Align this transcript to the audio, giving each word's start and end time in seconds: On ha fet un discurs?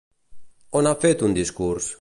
On 0.81 0.89
ha 0.91 0.95
fet 1.05 1.23
un 1.29 1.37
discurs? 1.39 1.89